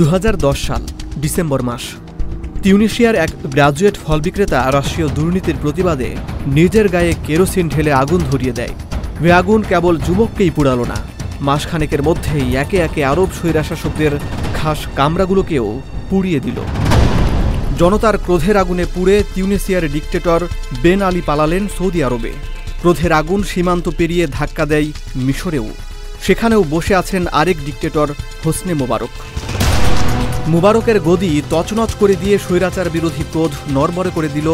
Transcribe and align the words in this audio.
দু 0.00 0.04
হাজার 0.12 0.34
দশ 0.46 0.58
সাল, 0.68 0.82
ডিসেম্বর 1.22 1.60
মাস। 1.68 1.84
তিউনিশিয়ার 2.62 3.16
এক 3.24 3.30
গ্রাজুয়েট 3.54 3.96
ফল 4.04 4.18
বিক্রেতা 4.26 4.58
রাষ্ট্রীয় 4.76 5.08
দুর্নীতির 5.16 5.60
প্রতিবাদে 5.62 6.08
নিজের 6.58 6.86
গায়ে 6.94 7.12
কেরোসিন 7.26 7.66
ঢেলে 7.68 7.92
আগুন 8.02 8.20
ধরিয়ে 8.30 8.56
দেয়। 8.58 8.74
ওই 9.22 9.30
আগুন 9.40 9.60
কেবল 9.70 9.94
যুবককেই 10.06 10.52
পুড়ালো 10.56 10.84
না, 10.92 10.98
মাসখানেকের 11.48 12.02
মধ্যেই 12.08 12.46
একে 12.62 12.78
একে 12.86 13.00
আরব 13.12 13.28
স্বৈরাশাসকদের 13.38 14.12
খাস 14.56 14.80
কামরাগুলোকেও 14.98 15.66
পুড়িয়ে 16.10 16.40
দিল। 16.46 16.58
জনতার 17.80 18.16
ক্রোধের 18.24 18.56
আগুনে 18.62 18.84
পুড়ে 18.94 19.16
তিউনিসিয়ার 19.34 19.84
ডিকটেটর 19.94 20.40
বেন 20.82 21.00
আলী 21.08 21.22
পালালেন 21.28 21.64
সৌদি 21.76 22.00
আরবে। 22.06 22.32
ক্রোধের 22.80 23.12
আগুন 23.20 23.40
সীমান্ত 23.50 23.86
পেরিয়ে 23.98 24.24
ধাক্কা 24.38 24.64
দেয় 24.72 24.88
মিশরেও। 25.26 25.66
সেখানেও 26.24 26.62
বসে 26.74 26.94
আছেন 27.00 27.22
আরেক 27.40 27.58
ডিকটেটর 27.66 28.08
হোসনে 28.42 28.74
মোবারক। 28.82 29.14
মুবারকের 30.48 31.00
গদি 31.00 31.42
তছনছ 31.50 31.90
করে 32.00 32.14
দিয়ে 32.16 32.38
স্বৈরাচার 32.38 32.90
বিরোধী 32.90 33.24
ক্রোধ 33.32 33.52
নরবরে 33.72 34.10
করে 34.14 34.28
দিল 34.28 34.48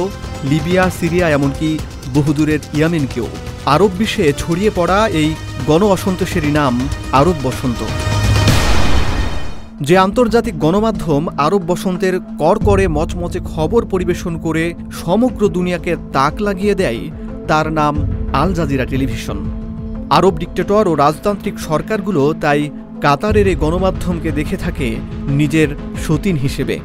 লিবিয়া, 0.45 0.91
সিরিয়া, 1.01 1.29
এমনকি 1.29 1.79
বহুদূরের 2.15 2.59
ইয়ামেনকেও। 2.75 3.27
আরব 3.67 3.91
বিশ্বে 3.99 4.33
ছড়িয়ে 4.39 4.71
পড়া 4.77 5.09
এই 5.21 5.35
গণ 5.67 5.83
অসন্তোষেরই 5.83 6.51
নাম 6.51 6.89
আরব 7.13 7.35
বসন্ত। 7.43 7.81
যে 9.81 9.99
আন্তর্জাতিক 9.99 10.59
গণমাধ্যম 10.59 11.23
আরব 11.39 11.63
বসন্তের 11.67 12.15
করকরে 12.39 12.89
মচমচে 12.89 13.41
খবর 13.45 13.81
পরিবেশন 13.85 14.39
করে 14.39 14.75
সমগ্র 15.05 15.49
দুনিয়াকে 15.49 15.97
তাক 16.13 16.35
লাগিয়ে 16.41 16.75
দেয়, 16.75 17.01
তার 17.49 17.73
নাম 17.73 17.95
আল 18.33 18.55
জাজিরা 18.55 18.85
টেলিভিশন। 18.85 19.39
আরব 20.11 20.35
ডিক্টেটর 20.39 20.89
ও 20.89 20.95
রাজতান্ত্রিক 20.95 21.59
সরকারগুলো 21.59 22.35
তাই 22.41 22.71
কাতারের 23.05 23.47
এই 23.53 23.59
গণমাধ্যমকে 23.65 24.31
দেখে 24.39 24.57
থাকে 24.65 24.89
নিজের 25.41 25.69
সতীন 26.05 26.37
হিসেবে। 26.45 26.77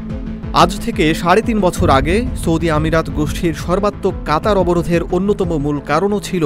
আজ 0.63 0.71
থেকে 0.85 1.03
সাড়ে 1.21 1.41
তিন 1.49 1.57
বছর 1.65 1.87
আগে 1.99 2.15
সৌদি 2.43 2.67
আমিরাত 2.77 3.07
গোষ্ঠীর 3.19 3.53
সর্বাত্মক 3.65 4.15
কাতার 4.29 4.57
অবরোধের 4.63 5.01
অন্যতম 5.15 5.49
মূল 5.65 5.77
কারণও 5.89 6.19
ছিল 6.27 6.43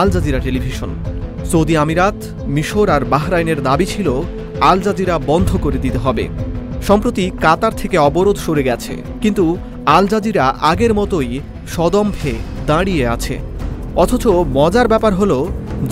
আল 0.00 0.08
জাজিরা 0.14 0.40
টেলিভিশন। 0.46 0.90
সৌদি 1.50 1.74
আমিরাত, 1.82 2.18
মিশর 2.54 2.86
আর 2.94 3.02
বাহরাইনের 3.12 3.58
দাবি 3.68 3.86
ছিল 3.94 4.08
আল 4.70 4.78
জাজিরা 4.84 5.14
বন্ধ 5.30 5.50
করে 5.64 5.78
দিতে 5.84 5.98
হবে। 6.04 6.24
সম্প্রতি 6.88 7.24
কাতার 7.44 7.74
থেকে 7.80 7.96
অবরোধ 8.08 8.36
সরে 8.44 8.62
গেছে, 8.68 8.94
কিন্তু 9.22 9.44
আল 9.96 10.04
জাজিরা 10.12 10.44
আগের 10.70 10.92
মতোই 10.98 11.30
সদম্ভে 11.74 12.34
দাঁড়িয়ে 12.70 13.04
আছে। 13.14 13.34
অথচ 14.02 14.24
মজার 14.58 14.86
ব্যাপার 14.92 15.12
হলো, 15.20 15.38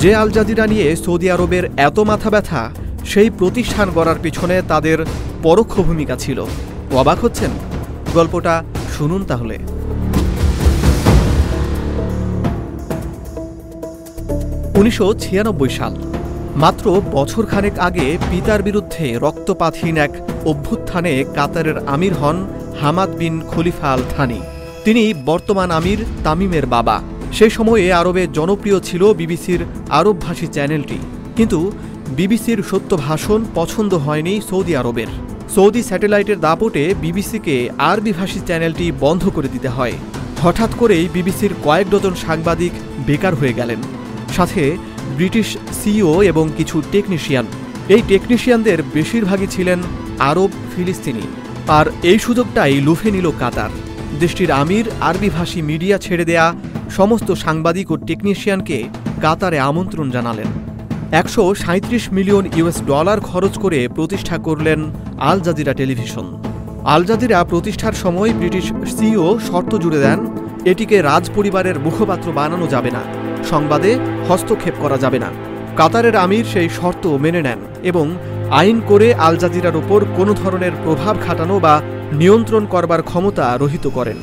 যে 0.02 0.10
আল 0.22 0.28
জাজিরা 0.36 0.64
নিয়ে 0.72 0.86
সৌদি 1.04 1.26
আরবের 1.34 1.64
এত 1.88 1.96
মাথা 2.10 2.30
ব্যথা 2.34 2.62
সেই 3.10 3.30
প্রতিষ্ঠান 3.30 3.88
গড়ার 3.94 4.18
পিছনে 4.22 4.56
তাদের 4.68 4.98
পরোক্ষ 5.42 5.74
ভূমিকা 5.80 6.16
ছিল। 6.16 6.38
অবাক 6.92 7.18
হচ্ছেন? 7.24 7.50
গল্পটা 8.14 8.54
শুনুন 8.96 9.22
তাহলে। 9.24 9.56
উনিশশো 14.78 15.06
ছিয়ানব্বই 15.14 15.68
সাল, 15.68 15.94
মাত্র 16.56 16.84
বছরখানেক 17.12 17.74
আগে 17.78 18.06
পিতার 18.30 18.60
বিরুদ্ধে 18.62 19.04
রক্তপাতহীন 19.18 19.96
এক 19.96 20.12
অভ্যুত্থানে 20.46 21.12
কাতারের 21.34 21.78
আমির 21.86 22.14
হন 22.14 22.36
হামাদ 22.80 23.10
বিন 23.16 23.34
খলিফা 23.50 23.88
আল 23.92 24.00
থানি 24.16 24.40
তিনি 24.84 25.02
বর্তমান 25.26 25.70
আমির 25.70 26.00
তামিমের 26.24 26.66
বাবা। 26.66 26.96
সে 27.32 27.46
সময়ে 27.50 27.84
আরবে 27.92 28.22
জনপ্রিয় 28.32 28.78
ছিল 28.80 29.02
বিবিসির 29.14 29.60
আরবভাষী 29.90 30.46
চ্যানেলটি। 30.46 30.98
কিন্তু 31.38 31.72
বিবিসির 32.08 32.62
সত্য 32.70 32.96
ভাষণ 32.96 33.44
পছন্দ 33.54 33.94
হয়নি 33.94 34.40
সৌদি 34.50 34.76
আরবের। 34.76 35.10
সৌদি 35.54 35.82
স্যাটেলাইটের 35.82 36.38
দাপটে 36.40 36.94
বিবিসিকে 37.00 37.68
আরবিভাষী 37.78 38.40
চ্যানেলটি 38.46 38.92
বন্ধ 39.00 39.28
করে 39.28 39.48
দিতে 39.48 39.68
হয়। 39.68 39.92
হঠাৎ 40.42 40.70
করেই 40.78 41.08
বিবিসির 41.12 41.52
কয়েক 41.64 41.86
ডজন 41.90 42.14
সাংবাদিক 42.26 42.72
বেকার 43.06 43.34
হয়ে 43.34 43.52
গেলেন। 43.52 43.80
সাথে 44.36 44.76
ব্রিটিশ 45.16 45.48
সিইও 45.78 46.22
এবং 46.22 46.44
কিছু 46.56 46.82
টেকনিশিয়ান। 46.92 47.46
এই 47.88 48.02
টেকনিশিয়ানদের 48.08 48.78
বেশিরভাগই 48.94 49.46
ছিলেন 49.46 49.78
আরব 50.30 50.50
ফিলিস্তিনি। 50.72 51.24
আর 51.78 51.86
এই 52.02 52.18
সুযোগটাই 52.18 52.74
লুফে 52.80 53.10
নিল 53.10 53.30
কাতার। 53.40 53.70
দেশটির 54.20 54.50
আমির 54.62 54.86
আরবিভাষী 55.00 55.60
মিডিয়া 55.62 55.98
ছেড়ে 55.98 56.24
দেয়া 56.24 56.46
সমস্ত 56.90 57.28
সাংবাদিক 57.44 57.86
ও 57.90 57.96
টেকনিশিয়ানকে 58.08 58.78
কাতারে 59.22 59.58
আমন্ত্রণ 59.58 60.10
জানালেন। 60.10 60.67
একশো 61.12 61.42
মিলিয়ন 62.12 62.44
ইউএস 62.56 62.78
ডলার 62.86 63.18
খরচ 63.20 63.54
করে 63.58 63.78
প্রতিষ্ঠা 63.96 64.36
করলেন 64.38 64.80
Al 65.30 65.38
Jazeera 65.46 65.72
television. 65.80 66.26
Al 66.94 67.02
Jazeera 67.08 67.38
প্রতিষ্ঠার 67.44 67.94
সময় 68.04 68.30
ব্রিটিশ 68.38 68.66
সিইও 68.96 69.28
শর্ত 69.48 69.72
জুড়ে 69.82 70.00
দেন, 70.04 70.18
এটিকে 70.70 70.96
রাজ 71.02 71.24
পরিবারের 71.36 71.76
মুখপাত্র 71.84 72.26
বানানো 72.38 72.66
যাবে 72.74 72.90
না, 72.96 73.02
সংবাদে 73.50 73.90
হস্তক্ষেপ 74.28 74.74
করা 74.82 74.98
যাবে 75.04 75.18
না। 75.24 75.30
কাতারের 75.78 76.16
আমির 76.24 76.44
সেই 76.52 76.68
শর্ত 76.78 77.04
মেনে 77.24 77.42
নেন 77.46 77.60
এবং 77.90 78.06
আইন 78.60 78.76
করে 78.90 79.08
আল 79.26 79.34
জাজিরার 79.42 79.76
ওপর 79.76 80.00
কোনো 80.16 80.32
ধরনের 80.42 80.74
প্রভাব 80.84 81.14
খাটানো 81.24 81.56
বা 81.64 81.74
নিয়ন্ত্রণ 82.20 82.64
করবার 82.74 83.00
ক্ষমতা 83.10 83.44
রহিত 83.62 83.84
করেন। 83.96 84.18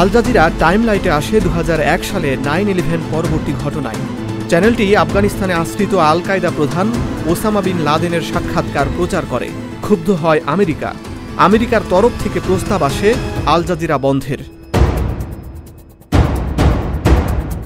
আল 0.00 0.08
জাজিরা 0.14 0.44
টাইমলাইটে 0.62 1.10
আসে 1.10 1.36
দু 1.40 1.50
হাজার 1.58 1.78
এক 1.94 2.00
সালে 2.10 2.30
নাইন 2.48 2.66
ইলেভেন 2.74 3.00
পরবর্তী 3.12 3.52
ঘটনায়। 3.64 4.02
চ্যানেলটি 4.50 4.86
আফগানিস্তানে 4.96 5.54
আশ্রিত 5.54 5.94
আল 6.10 6.18
কায়দা 6.26 6.50
প্রধান 6.56 6.86
ওসামা 7.26 7.60
বিন 7.62 7.78
লাদেনের 7.78 8.24
সাক্ষাৎকার 8.32 8.86
প্রচার 8.96 9.24
করে। 9.30 9.48
ক্ষুব্ধ 9.82 10.08
হয় 10.10 10.40
আমেরিকা। 10.46 10.90
আমেরিকার 11.36 11.82
তরফ 11.90 12.12
থেকে 12.22 12.38
প্রস্তাব 12.46 12.80
আসে 12.82 13.08
আল 13.46 13.60
জাজিরা 13.68 13.96
বন্ধের। 13.98 14.40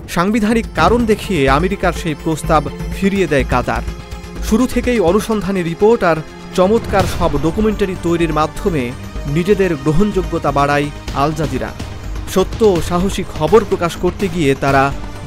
সাংবিধানিক 0.08 0.66
কারণ 0.74 1.00
দেখিয়ে 1.06 1.42
আমেরিকার 1.58 1.92
সেই 1.92 2.16
প্রস্তাব 2.24 2.62
ফিরিয়ে 2.96 3.26
দেয় 3.26 3.46
কাতার। 3.50 3.84
শুরু 4.48 4.64
থেকেই 4.66 5.00
অনুসন্ধানী 5.00 5.62
রিপোর্ট 5.62 6.00
আর 6.10 6.18
চমৎকার 6.54 7.04
সব 7.18 7.30
ডকুমেন্টারি 7.42 7.96
তৈরির 8.02 8.32
মাধ্যমে 8.32 8.82
নিজেদের 9.26 9.70
গ্রহণযোগ্যতা 9.84 10.50
বাড়ায় 10.58 10.86
আল 11.14 11.30
জাজিরা। 11.38 11.70
সত্য 12.34 12.60
ও 12.74 12.76
সাহসী 12.88 13.22
খবর 13.34 13.60
প্রকাশ 13.70 13.92
করতে 13.96 14.24
গিয়ে 14.34 14.50
তারা 14.54 14.82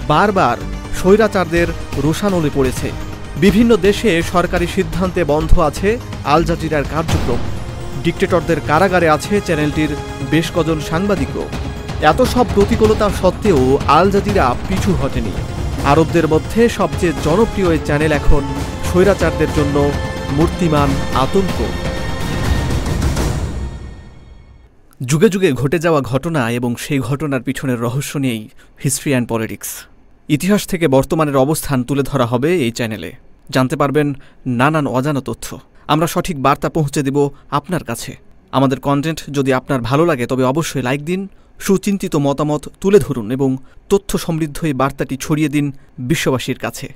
বারবার 0.08 0.58
স্বৈরাচারদের 1.00 1.68
রোষানলে 2.04 2.50
পড়েছে। 2.58 2.88
বিভিন্ন 3.44 3.72
দেশে 3.88 4.12
সরকারি 4.34 4.68
সিদ্ধান্তে 4.76 5.22
বন্ধ 5.34 5.52
আছে 5.70 5.90
আল 6.34 6.42
জাজিরার 6.50 6.86
কার্যক্রম। 6.94 7.42
ডিক্টেটরদের 8.06 8.60
কারাগারে 8.70 9.08
আছে 9.16 9.34
চ্যানেলটির 9.48 9.92
বেশ 10.32 10.48
কজন 10.56 10.78
সাংবাদিকও। 10.90 11.46
এত 12.12 12.20
সব 12.34 12.46
প্রতিকূলতা 12.56 13.08
সত্ত্বেও 13.22 13.62
আল 13.98 14.08
জাজিরা 14.14 14.46
পিছু 14.68 14.92
হটেনি। 15.02 15.34
আরবদের 15.92 16.26
মধ্যে 16.34 16.62
সবচেয়ে 16.80 17.18
জনপ্রিয় 17.24 17.70
এই 17.76 17.82
চ্যানেল 17.88 18.12
এখন 18.20 18.44
স্বৈরাচারদের 18.90 19.52
জন্য 19.58 19.76
মূর্তিমান 20.38 20.90
আতঙ্ক। 21.24 21.58
যুগে 25.02 25.30
যুগে 25.34 25.50
ঘটে 25.62 25.78
যাওয়া 25.80 26.02
ঘটনা 26.12 26.42
এবং 26.52 26.72
সেই 26.84 27.00
ঘটনার 27.00 27.46
পিছনের 27.48 27.80
রহস্য 27.80 28.14
নিয়েই 28.24 28.44
হিস্ট্রি 28.84 29.12
অ্যান্ড 29.12 29.28
পলিটিক্স। 29.30 29.70
ইতিহাস 30.30 30.68
থেকে 30.68 30.88
বর্তমানের 30.88 31.38
অবস্থান 31.38 31.84
তুলে 31.84 32.04
ধরা 32.04 32.26
হবে 32.26 32.56
এই 32.56 32.72
চ্যানেলে। 32.72 33.12
জানতে 33.50 33.76
পারবেন 33.76 34.14
নানান 34.46 34.88
অজানা 34.88 35.22
তথ্য। 35.22 35.60
আমরা 35.88 36.08
সঠিক 36.08 36.42
বার্তা 36.42 36.70
পৌঁছে 36.70 37.04
দেব 37.04 37.30
আপনার 37.50 37.84
কাছে। 37.84 38.16
আমাদের 38.52 38.80
কন্টেন্ট 38.80 39.24
যদি 39.30 39.54
আপনার 39.54 39.82
ভালো 39.82 40.06
লাগে, 40.06 40.28
তবে 40.28 40.44
অবশ্যই 40.44 40.82
লাইক 40.82 41.06
দিন, 41.06 41.28
সুচিন্তিত 41.60 42.16
মতামত 42.16 42.70
তুলে 42.82 43.00
ধরুন 43.00 43.32
এবং 43.32 43.58
তথ্য 43.90 44.18
সমৃদ্ধ 44.18 44.64
এই 44.64 44.74
বার্তাটি 44.74 45.18
ছড়িয়ে 45.18 45.50
দিন 45.50 45.72
বিশ্ববাসীর 45.98 46.58
কাছে। 46.58 46.96